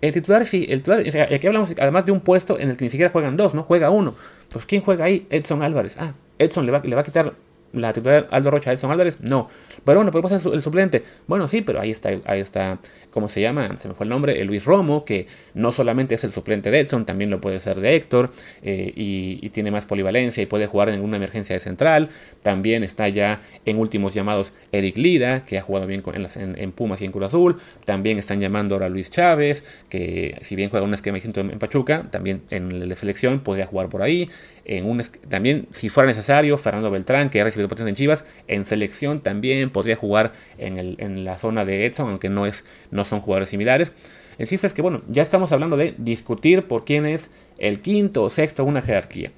el 0.01 0.13
titular 0.13 0.45
sí, 0.45 0.65
el 0.69 0.79
titular, 0.79 1.01
o 1.01 1.35
aquí 1.35 1.45
hablamos 1.45 1.71
además 1.77 2.05
de 2.05 2.13
un 2.13 2.21
puesto 2.21 2.57
en 2.57 2.69
el 2.69 2.77
que 2.77 2.85
ni 2.85 2.89
siquiera 2.89 3.11
juegan 3.11 3.35
dos, 3.35 3.53
¿no? 3.53 3.63
Juega 3.63 3.89
uno. 3.89 4.15
Pues 4.49 4.65
¿quién 4.65 4.81
juega 4.81 5.05
ahí? 5.05 5.27
Edson 5.29 5.61
Álvarez. 5.61 5.97
Ah, 5.99 6.13
Edson 6.37 6.65
le 6.65 6.71
va, 6.71 6.79
le 6.83 6.95
va 6.95 7.01
a 7.01 7.03
quitar 7.03 7.33
la 7.81 7.93
titular 7.93 8.27
Aldo 8.31 8.51
Rocha 8.51 8.71
Edson 8.71 8.91
Álvarez. 8.91 9.19
No. 9.21 9.49
Pero 9.85 9.99
bueno, 9.99 10.11
podemos 10.11 10.41
ser 10.41 10.53
el 10.53 10.61
suplente. 10.61 11.03
Bueno, 11.27 11.47
sí, 11.47 11.61
pero 11.61 11.79
ahí 11.79 11.91
está, 11.91 12.09
ahí 12.25 12.41
está, 12.41 12.79
¿cómo 13.09 13.27
se 13.27 13.41
llama? 13.41 13.77
Se 13.77 13.87
me 13.87 13.93
fue 13.93 14.03
el 14.05 14.09
nombre, 14.09 14.43
Luis 14.43 14.65
Romo, 14.65 15.05
que 15.05 15.27
no 15.53 15.71
solamente 15.71 16.15
es 16.15 16.23
el 16.23 16.31
suplente 16.31 16.71
de 16.71 16.79
Edson, 16.79 17.05
también 17.05 17.29
lo 17.29 17.39
puede 17.39 17.59
ser 17.59 17.79
de 17.79 17.95
Héctor, 17.95 18.31
eh, 18.61 18.91
y, 18.95 19.47
tiene 19.49 19.71
más 19.71 19.85
polivalencia 19.85 20.43
y 20.43 20.45
puede 20.45 20.67
jugar 20.67 20.89
en 20.89 21.01
una 21.01 21.17
emergencia 21.17 21.55
de 21.55 21.59
central. 21.59 22.09
También 22.43 22.83
está 22.83 23.09
ya 23.09 23.41
en 23.65 23.79
últimos 23.79 24.13
llamados 24.13 24.53
Eric 24.71 24.97
Lira, 24.97 25.45
que 25.45 25.57
ha 25.57 25.61
jugado 25.61 25.87
bien 25.87 26.03
en, 26.35 26.71
Pumas 26.73 27.01
y 27.01 27.05
en 27.05 27.11
Cruz 27.11 27.25
Azul. 27.25 27.55
También 27.85 28.19
están 28.19 28.39
llamando 28.39 28.75
ahora 28.75 28.85
a 28.85 28.89
Luis 28.89 29.09
Chávez, 29.09 29.63
que 29.89 30.37
si 30.41 30.55
bien 30.55 30.69
juega 30.69 30.85
un 30.85 30.93
esquema 30.93 31.15
distinto 31.15 31.41
en, 31.41 31.57
Pachuca, 31.57 32.07
también 32.11 32.43
en 32.51 32.87
la 32.87 32.95
selección 32.95 33.39
podría 33.39 33.65
jugar 33.65 33.89
por 33.89 34.03
ahí. 34.03 34.29
En 34.69 35.01
también, 35.29 35.65
si 35.71 35.87
fuera 35.87 36.07
necesario, 36.07 36.57
Fernando 36.57 36.91
Beltrán, 36.91 37.29
que 37.29 37.39
ha 37.39 37.45
recibido 37.45 37.69
potencia 37.69 37.89
en 37.89 37.95
Chivas, 37.95 38.25
en 38.49 38.65
selección 38.65 39.21
también 39.21 39.69
podría 39.69 39.95
jugar 39.95 40.33
en, 40.57 41.23
la 41.23 41.37
zona 41.37 41.63
de 41.63 41.85
Edson, 41.85 42.09
aunque 42.09 42.27
no, 42.27 42.45
es, 42.45 42.65
no 42.91 43.05
son 43.05 43.21
jugadores 43.21 43.47
similares. 43.47 43.93
El 44.37 44.49
chiste 44.49 44.67
es 44.67 44.73
que, 44.73 44.81
bueno, 44.81 45.03
ya 45.07 45.21
estamos 45.21 45.53
hablando 45.53 45.77
de 45.77 45.95
discutir 45.97 46.67
por 46.67 46.83
quién 46.83 47.05
es 47.05 47.31
el 47.57 47.81
quinto 47.81 48.23
o 48.23 48.29
sexto 48.29 48.65
una 48.65 48.81
jerarquía. 48.81 49.31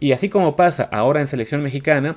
Y 0.00 0.12
así 0.12 0.30
como 0.30 0.56
pasa 0.56 0.84
ahora 0.84 1.20
en 1.20 1.26
selección 1.26 1.62
mexicana, 1.62 2.16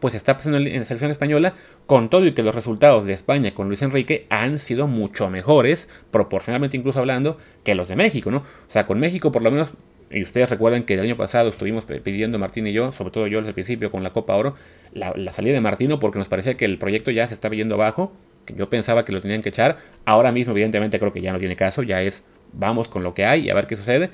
pues 0.00 0.14
está 0.14 0.38
pasando 0.38 0.56
en 0.56 0.78
la 0.78 0.84
selección 0.86 1.10
española, 1.10 1.52
con 1.84 2.08
todo 2.08 2.24
y 2.24 2.32
que 2.32 2.42
los 2.42 2.54
resultados 2.54 3.04
de 3.04 3.12
España 3.12 3.52
con 3.52 3.68
Luis 3.68 3.82
Enrique 3.82 4.26
han 4.30 4.58
sido 4.58 4.86
mucho 4.86 5.28
mejores, 5.28 5.86
proporcionalmente 6.10 6.78
incluso 6.78 6.98
hablando, 6.98 7.36
que 7.62 7.74
los 7.74 7.88
de 7.88 7.96
México, 7.96 8.30
¿no? 8.30 8.38
O 8.38 8.70
sea, 8.70 8.86
con 8.86 8.98
México 8.98 9.30
por 9.30 9.42
lo 9.42 9.50
menos, 9.50 9.74
y 10.14 10.22
ustedes 10.22 10.48
recuerdan 10.48 10.84
que 10.84 10.94
el 10.94 11.00
año 11.00 11.16
pasado 11.16 11.48
estuvimos 11.48 11.84
pidiendo 11.84 12.38
Martín 12.38 12.66
y 12.68 12.72
yo, 12.72 12.92
sobre 12.92 13.10
todo 13.10 13.26
yo 13.26 13.38
desde 13.38 13.48
el 13.48 13.54
principio 13.54 13.90
con 13.90 14.04
la 14.04 14.12
Copa 14.12 14.36
Oro, 14.36 14.54
la, 14.92 15.32
salida 15.32 15.54
de 15.54 15.60
Martino 15.60 15.98
porque 15.98 16.18
nos 16.18 16.28
parecía 16.28 16.56
que 16.56 16.64
el 16.64 16.78
proyecto 16.78 17.10
ya 17.10 17.26
se 17.26 17.34
estaba 17.34 17.56
yendo 17.56 17.74
abajo, 17.74 18.12
que 18.46 18.54
yo 18.54 18.70
pensaba 18.70 19.04
que 19.04 19.12
lo 19.12 19.20
tenían 19.20 19.42
que 19.42 19.48
echar, 19.48 19.76
ahora 20.04 20.30
mismo 20.30 20.52
evidentemente 20.52 21.00
creo 21.00 21.12
que 21.12 21.20
ya 21.20 21.32
no 21.32 21.40
tiene 21.40 21.56
caso, 21.56 21.82
ya 21.82 22.00
es 22.00 22.22
vamos 22.52 22.86
con 22.86 23.02
lo 23.02 23.12
que 23.12 23.24
hay 23.24 23.46
y 23.46 23.50
a 23.50 23.54
ver 23.54 23.66
qué 23.66 23.76
sucede. 23.76 24.10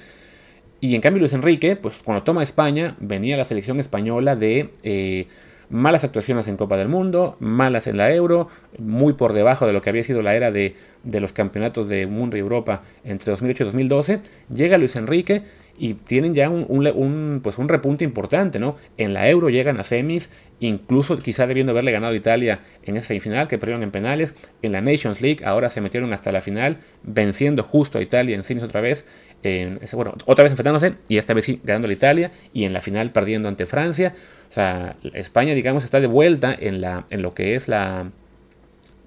Y 0.80 0.94
en 0.94 1.02
cambio 1.02 1.20
Luis 1.20 1.34
Enrique, 1.34 1.76
pues 1.76 2.00
cuando 2.02 2.22
toma 2.22 2.42
España, 2.42 2.96
venía 2.98 3.36
la 3.36 3.44
selección 3.44 3.78
española 3.78 4.36
de... 4.36 4.70
Eh, 4.82 5.26
malas 5.70 6.02
actuaciones 6.02 6.48
en 6.48 6.56
Copa 6.56 6.76
del 6.76 6.88
Mundo, 6.88 7.36
malas 7.38 7.86
en 7.86 7.96
la 7.96 8.12
Euro, 8.12 8.48
muy 8.78 9.12
por 9.12 9.32
debajo 9.32 9.66
de 9.66 9.72
lo 9.72 9.80
que 9.80 9.88
había 9.88 10.02
sido 10.02 10.20
la 10.20 10.34
era 10.34 10.50
de, 10.50 10.74
los 11.04 11.32
campeonatos 11.32 11.88
de 11.88 12.06
Mundo 12.06 12.36
y 12.36 12.40
Europa 12.40 12.82
entre 13.04 13.30
2008 13.30 13.62
y 13.62 13.66
2012. 13.66 14.20
Llega 14.52 14.78
Luis 14.78 14.96
Enrique 14.96 15.42
y 15.80 15.94
tienen 15.94 16.34
ya 16.34 16.50
un, 16.50 17.40
pues 17.42 17.56
un 17.56 17.66
repunte 17.66 18.04
importante, 18.04 18.58
¿no? 18.58 18.76
En 18.98 19.14
la 19.14 19.30
Euro 19.30 19.48
llegan 19.48 19.80
a 19.80 19.82
semis, 19.82 20.28
incluso 20.60 21.16
quizá 21.16 21.46
debiendo 21.46 21.72
haberle 21.72 21.90
ganado 21.90 22.12
a 22.12 22.16
Italia 22.16 22.60
en 22.82 22.98
esa 22.98 23.08
semifinal 23.08 23.48
que 23.48 23.56
perdieron 23.56 23.82
en 23.82 23.90
penales. 23.90 24.34
En 24.60 24.72
la 24.72 24.82
Nations 24.82 25.22
League 25.22 25.42
ahora 25.42 25.70
se 25.70 25.80
metieron 25.80 26.12
hasta 26.12 26.32
la 26.32 26.42
final, 26.42 26.80
venciendo 27.02 27.62
justo 27.62 27.96
a 27.96 28.02
Italia 28.02 28.36
en 28.36 28.44
semis 28.44 28.62
otra 28.62 28.82
vez. 28.82 29.06
En, 29.42 29.80
bueno, 29.94 30.12
otra 30.26 30.42
vez 30.42 30.52
enfrentándose 30.52 30.96
y 31.08 31.16
esta 31.16 31.32
vez 31.32 31.46
sí 31.46 31.62
ganando 31.64 31.88
a 31.88 31.92
Italia 31.92 32.30
y 32.52 32.64
en 32.64 32.74
la 32.74 32.82
final 32.82 33.10
perdiendo 33.10 33.48
ante 33.48 33.64
Francia. 33.64 34.12
O 34.50 34.52
sea, 34.52 34.96
España, 35.14 35.54
digamos, 35.54 35.82
está 35.82 35.98
de 35.98 36.08
vuelta 36.08 36.54
en, 36.60 36.82
la, 36.82 37.06
en 37.08 37.22
lo 37.22 37.32
que 37.32 37.54
es 37.54 37.68
la, 37.68 38.10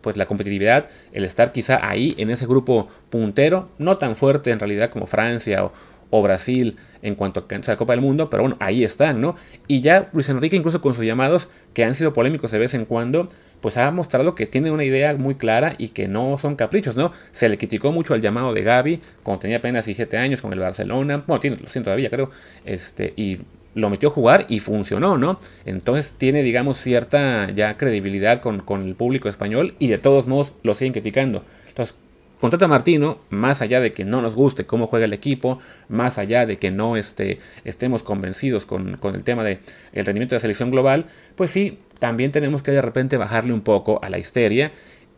pues 0.02 0.18
la 0.18 0.28
competitividad, 0.28 0.90
el 1.14 1.24
estar 1.24 1.52
quizá 1.52 1.88
ahí 1.88 2.14
en 2.18 2.30
ese 2.30 2.46
grupo 2.46 2.90
puntero, 3.10 3.70
no 3.78 3.98
tan 3.98 4.16
fuerte 4.16 4.52
en 4.52 4.60
realidad 4.60 4.90
como 4.90 5.08
Francia 5.08 5.66
o, 5.66 5.72
o 6.16 6.22
Brasil 6.22 6.78
en 7.02 7.16
cuanto 7.16 7.40
a 7.50 7.68
la 7.68 7.76
Copa 7.76 7.94
del 7.94 8.02
Mundo, 8.02 8.30
pero 8.30 8.44
bueno, 8.44 8.56
ahí 8.60 8.84
están, 8.84 9.20
¿no? 9.20 9.36
Y 9.68 9.82
ya 9.82 10.10
Luis 10.14 10.30
Enrique, 10.30 10.56
incluso 10.56 10.80
con 10.80 10.94
sus 10.94 11.04
llamados, 11.04 11.50
que 11.74 11.84
han 11.84 11.96
sido 11.96 12.14
polémicos 12.14 12.52
de 12.52 12.60
vez 12.60 12.76
en 12.76 12.86
cuando, 12.86 13.28
pues 13.62 13.78
ha 13.78 13.90
mostrado 13.90 14.36
que 14.36 14.46
tiene 14.46 14.70
una 14.70 14.84
idea 14.84 15.16
muy 15.16 15.34
clara 15.34 15.74
y 15.80 15.90
que 15.90 16.08
no 16.08 16.38
son 16.38 16.56
caprichos, 16.56 16.96
¿no? 16.96 17.14
Se 17.32 17.50
le 17.50 17.58
criticó 17.58 17.92
mucho 17.92 18.14
el 18.14 18.22
llamado 18.22 18.54
de 18.54 18.62
Gaby 18.62 19.02
cuando 19.24 19.40
tenía 19.40 19.58
apenas 19.58 19.86
17 19.86 20.16
años 20.18 20.40
con 20.40 20.54
el 20.54 20.60
Barcelona, 20.60 21.24
bueno, 21.26 21.40
tiene, 21.40 21.58
lo 21.58 21.68
siento 21.68 21.88
todavía, 21.88 22.12
creo, 22.12 22.30
este, 22.64 23.14
y 23.16 23.40
lo 23.74 23.90
metió 23.90 24.10
a 24.10 24.12
jugar 24.12 24.46
y 24.50 24.60
funcionó, 24.60 25.18
¿no? 25.18 25.40
Entonces 25.66 26.14
tiene, 26.14 26.44
digamos, 26.44 26.78
cierta 26.78 27.50
ya 27.50 27.74
credibilidad 27.74 28.40
con, 28.40 28.60
con 28.60 28.84
el 28.84 28.94
público 28.94 29.30
español 29.30 29.74
y 29.80 29.88
de 29.88 29.98
todos 29.98 30.28
modos 30.28 30.54
lo 30.62 30.76
siguen 30.76 30.94
criticando. 30.94 31.44
Entonces, 31.70 31.96
con 32.44 32.52
Tata 32.52 32.68
Martino, 32.68 33.20
más 33.30 33.62
allá 33.62 33.80
de 33.80 33.94
que 33.94 34.04
no 34.04 34.22
nos 34.22 34.36
guste 34.36 34.66
cómo 34.66 34.88
juega 34.88 35.06
el 35.06 35.14
equipo, 35.14 35.60
más 35.88 36.18
allá 36.18 36.46
de 36.46 36.58
que 36.58 36.72
no 36.72 36.98
este, 36.98 37.38
estemos 37.64 38.04
convencidos 38.04 38.66
con, 38.66 39.00
el 39.02 39.24
tema 39.24 39.46
del 39.46 39.60
el 39.94 40.06
rendimiento 40.06 40.36
de 40.36 40.40
la 40.40 40.42
selección 40.42 40.70
global, 40.70 41.06
pues 41.38 41.52
sí, 41.52 41.80
también 42.00 42.34
tenemos 42.34 42.62
que 42.62 42.72
de 42.72 42.82
repente 42.82 43.16
bajarle 43.16 43.54
un 43.54 43.62
poco 43.62 43.98
a 44.04 44.10
la 44.10 44.18
histeria 44.18 44.74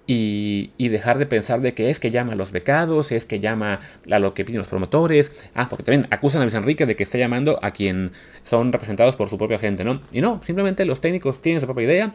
y, 0.06 0.70
dejar 0.78 1.18
de 1.18 1.26
pensar 1.26 1.62
de 1.62 1.74
que 1.74 1.90
es 1.90 2.00
que 2.00 2.12
llama 2.12 2.34
a 2.34 2.36
los 2.36 2.52
becados, 2.52 3.12
es 3.12 3.26
que 3.26 3.40
llama 3.40 3.80
a 4.12 4.20
lo 4.20 4.36
que 4.36 4.46
piden 4.46 4.60
los 4.60 4.68
promotores. 4.68 5.50
Ah, 5.56 5.66
porque 5.68 5.84
también 5.84 6.06
acusan 6.12 6.42
a 6.42 6.46
Luis 6.46 6.54
Enrique 6.54 6.86
de 6.86 6.96
que 6.96 7.02
está 7.02 7.18
llamando 7.18 7.58
a 7.64 7.72
quien 7.72 8.12
son 8.44 8.72
representados 8.72 9.16
por 9.16 9.30
su 9.32 9.40
propia 9.40 9.58
gente, 9.58 9.84
¿no? 9.84 10.00
Y 10.12 10.22
no, 10.22 10.42
simplemente 10.44 10.86
los 10.86 11.02
técnicos 11.02 11.42
tienen 11.42 11.60
su 11.60 11.66
propia 11.66 11.86
idea. 11.86 12.14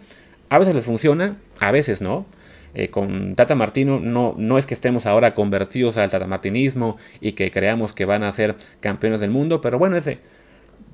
A 0.51 0.59
veces 0.61 0.73
les 0.73 0.85
funciona, 0.85 1.37
a 1.59 1.73
veces 1.73 2.01
no. 2.01 2.27
Eh, 2.75 2.89
con 2.89 3.35
Tata 3.35 3.55
Martino 3.55 3.99
no, 4.01 4.35
no 4.37 4.59
es 4.59 4.67
que 4.67 4.75
estemos 4.75 5.07
ahora 5.07 5.35
convertidos 5.35 5.97
al 5.97 6.11
tatamartinismo 6.11 6.97
y 7.21 7.33
que 7.33 7.51
creamos 7.51 7.93
que 7.93 8.05
van 8.05 8.23
a 8.23 8.33
ser 8.33 8.55
campeones 8.81 9.21
del 9.21 9.31
mundo, 9.31 9.61
pero 9.61 9.79
bueno, 9.79 9.97
ese 9.97 10.21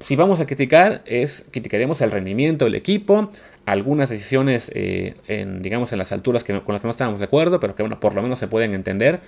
si 0.00 0.16
vamos 0.16 0.40
a 0.40 0.46
criticar, 0.46 1.02
es 1.06 1.46
criticaremos 1.50 2.00
el 2.00 2.10
rendimiento 2.10 2.66
del 2.66 2.74
equipo, 2.74 3.30
algunas 3.64 4.10
decisiones, 4.10 4.70
eh, 4.74 5.14
en, 5.26 5.62
digamos, 5.62 5.92
en 5.92 5.98
las 5.98 6.12
alturas 6.12 6.44
que 6.44 6.60
con 6.62 6.74
las 6.74 6.82
que 6.82 6.88
no 6.88 6.90
estábamos 6.90 7.20
de 7.20 7.24
acuerdo, 7.26 7.60
pero 7.60 7.74
que 7.74 7.82
bueno, 7.82 7.98
por 7.98 8.14
lo 8.14 8.22
menos 8.22 8.38
se 8.38 8.48
pueden 8.48 8.74
entender, 8.74 9.20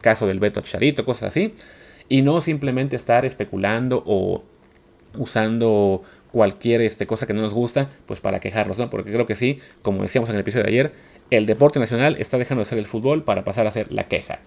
caso 0.00 0.26
del 0.26 0.38
Beto 0.38 0.60
Charito, 0.60 1.04
cosas 1.04 1.30
así, 1.30 1.54
y 2.08 2.22
no 2.22 2.40
simplemente 2.40 2.96
estar 2.96 3.24
especulando 3.24 4.02
o 4.06 4.44
usando 5.16 6.02
cualquier 6.32 6.80
este, 6.82 7.06
cosa 7.06 7.26
que 7.26 7.32
no 7.32 7.40
nos 7.40 7.54
gusta, 7.54 7.88
pues 8.06 8.20
para 8.20 8.40
quejarnos, 8.40 8.78
¿no? 8.78 8.90
Porque 8.90 9.10
creo 9.10 9.26
que 9.26 9.34
sí, 9.34 9.58
como 9.82 10.02
decíamos 10.02 10.28
en 10.28 10.36
el 10.36 10.42
episodio 10.42 10.64
de 10.64 10.70
ayer, 10.70 10.92
el 11.30 11.46
deporte 11.46 11.78
nacional 11.78 12.16
está 12.18 12.38
dejando 12.38 12.64
de 12.64 12.68
ser 12.68 12.78
el 12.78 12.86
fútbol 12.86 13.24
para 13.24 13.44
pasar 13.44 13.66
a 13.66 13.70
ser 13.70 13.92
la 13.92 14.04
queja. 14.04 14.40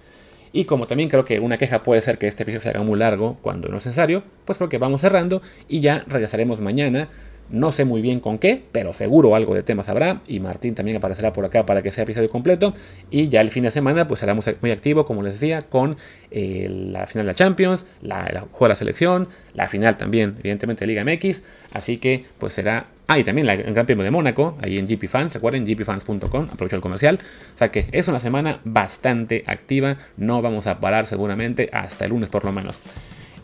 Y 0.52 0.66
como 0.66 0.86
también 0.86 1.10
creo 1.10 1.26
que 1.26 1.40
una 1.40 1.58
queja 1.58 1.82
puede 1.82 2.02
ser 2.02 2.20
que 2.20 2.28
este 2.28 2.44
episodio 2.44 2.62
se 2.62 2.70
haga 2.70 2.84
muy 2.84 3.00
largo 3.00 3.38
cuando 3.42 3.70
no 3.70 3.78
es 3.78 3.86
necesario, 3.86 4.24
pues 4.46 4.60
creo 4.60 4.70
que 4.70 4.78
vamos 4.78 5.02
cerrando 5.02 5.42
y 5.68 5.82
ya 5.82 6.04
regresaremos 6.08 6.62
mañana. 6.62 7.10
No 7.50 7.72
sé 7.72 7.86
muy 7.86 8.02
bien 8.02 8.20
con 8.20 8.40
qué, 8.40 8.64
pero 8.72 8.94
seguro 8.94 9.36
algo 9.36 9.54
de 9.54 9.64
temas 9.64 9.90
habrá. 9.90 10.22
Y 10.28 10.40
Martín 10.40 10.76
también 10.76 10.98
aparecerá 10.98 11.34
por 11.34 11.46
acá 11.46 11.66
para 11.66 11.82
que 11.82 11.92
sea 11.92 12.04
episodio 12.04 12.30
completo. 12.30 12.74
Y 13.12 13.30
ya 13.30 13.42
el 13.42 13.50
fin 13.50 13.64
de 13.64 13.72
semana, 13.72 14.08
pues 14.08 14.20
será 14.20 14.34
muy 14.34 14.72
activo, 14.72 15.06
como 15.06 15.22
les 15.22 15.34
decía, 15.34 15.62
con 15.62 15.98
eh, 16.32 16.68
la 16.70 17.06
final 17.06 17.26
de 17.26 17.32
la 17.32 17.36
Champions, 17.36 17.86
la, 18.02 18.30
la 18.34 18.42
juego 18.42 18.66
de 18.66 18.70
la 18.70 18.76
selección, 18.76 19.30
la 19.54 19.68
final 19.68 19.98
también, 19.98 20.36
evidentemente, 20.40 20.86
de 20.86 20.88
Liga 20.88 21.04
MX. 21.04 21.44
Así 21.72 21.98
que, 21.98 22.26
pues 22.40 22.54
será 22.54 22.88
Ah, 23.08 23.20
y 23.20 23.24
también 23.24 23.48
el 23.50 23.74
Gran 23.74 23.86
Premio 23.86 24.04
de 24.04 24.12
Mónaco, 24.12 24.58
ahí 24.62 24.78
en 24.78 24.88
GP 24.88 25.08
Fans, 25.08 25.34
recuerden, 25.34 25.66
gpfans.com, 25.66 26.48
aprovecho 26.52 26.76
el 26.78 26.82
comercial. 26.82 27.20
O 27.54 27.58
sea 27.58 27.70
que 27.70 27.88
es 27.92 28.08
una 28.08 28.20
semana 28.20 28.62
bastante 28.64 29.44
activa, 29.46 29.98
no 30.16 30.42
vamos 30.42 30.68
a 30.68 30.80
parar 30.80 31.06
seguramente 31.06 31.70
hasta 31.74 32.06
el 32.06 32.12
lunes 32.12 32.30
por 32.30 32.46
lo 32.46 32.52
menos. 32.52 32.80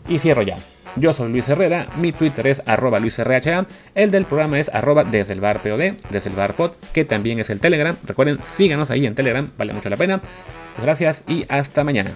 Y 0.08 0.18
cierro 0.18 0.42
ya. 0.42 0.56
Yo 0.96 1.12
soy 1.12 1.30
Luis 1.30 1.48
Herrera, 1.48 1.88
mi 1.96 2.12
Twitter 2.12 2.46
es 2.46 2.62
arroba 2.66 2.98
luisrha, 2.98 3.66
el 3.94 4.10
del 4.10 4.24
programa 4.24 4.58
es 4.58 4.68
arroba 4.68 5.04
desde 5.04 5.32
el 5.32 5.40
bar 5.40 5.62
POD, 5.62 5.94
desde 6.10 6.30
el 6.30 6.36
bar 6.36 6.54
pod, 6.54 6.72
que 6.92 7.04
también 7.04 7.38
es 7.38 7.48
el 7.50 7.60
Telegram. 7.60 7.96
Recuerden, 8.04 8.38
síganos 8.56 8.90
ahí 8.90 9.06
en 9.06 9.14
Telegram, 9.14 9.48
vale 9.56 9.72
mucho 9.72 9.88
la 9.88 9.96
pena. 9.96 10.20
Pues 10.20 10.84
gracias 10.84 11.24
y 11.28 11.44
hasta 11.48 11.84
mañana. 11.84 12.10